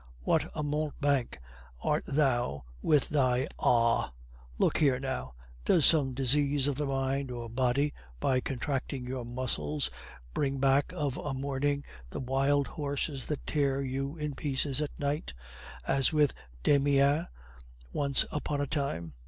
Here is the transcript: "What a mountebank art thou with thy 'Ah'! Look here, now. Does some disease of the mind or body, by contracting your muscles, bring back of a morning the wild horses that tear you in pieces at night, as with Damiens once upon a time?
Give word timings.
"What 0.23 0.49
a 0.55 0.63
mountebank 0.63 1.39
art 1.83 2.03
thou 2.07 2.63
with 2.81 3.09
thy 3.09 3.47
'Ah'! 3.59 4.11
Look 4.57 4.77
here, 4.79 4.99
now. 4.99 5.35
Does 5.63 5.85
some 5.85 6.15
disease 6.15 6.65
of 6.65 6.73
the 6.73 6.87
mind 6.87 7.29
or 7.29 7.47
body, 7.49 7.93
by 8.19 8.39
contracting 8.39 9.05
your 9.05 9.23
muscles, 9.23 9.91
bring 10.33 10.57
back 10.57 10.91
of 10.95 11.17
a 11.17 11.35
morning 11.35 11.83
the 12.09 12.19
wild 12.19 12.65
horses 12.65 13.27
that 13.27 13.45
tear 13.45 13.83
you 13.83 14.17
in 14.17 14.33
pieces 14.33 14.81
at 14.81 14.99
night, 14.99 15.35
as 15.85 16.11
with 16.11 16.33
Damiens 16.63 17.27
once 17.93 18.25
upon 18.31 18.59
a 18.59 18.65
time? 18.65 19.13